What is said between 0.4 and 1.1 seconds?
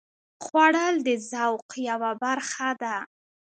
خوړل د